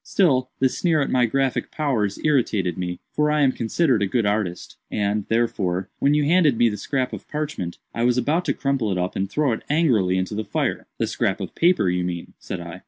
Still, 0.03 0.49
the 0.57 0.67
sneer 0.67 0.99
at 1.01 1.11
my 1.11 1.27
graphic 1.27 1.69
powers 1.69 2.17
irritated 2.23 2.75
me—for 2.75 3.29
I 3.29 3.41
am 3.41 3.51
considered 3.51 4.01
a 4.01 4.07
good 4.07 4.25
artist—and, 4.25 5.27
therefore, 5.27 5.89
when 5.99 6.15
you 6.15 6.25
handed 6.25 6.57
me 6.57 6.69
the 6.69 6.77
scrap 6.77 7.13
of 7.13 7.27
parchment, 7.29 7.77
I 7.93 8.01
was 8.01 8.17
about 8.17 8.43
to 8.45 8.53
crumple 8.55 8.91
it 8.91 8.97
up 8.97 9.15
and 9.15 9.29
throw 9.29 9.51
it 9.51 9.61
angrily 9.69 10.17
into 10.17 10.33
the 10.33 10.43
fire." 10.43 10.87
"The 10.97 11.05
scrap 11.05 11.39
of 11.39 11.53
paper, 11.53 11.87
you 11.87 12.03
mean," 12.03 12.33
said 12.39 12.59
I. 12.59 12.79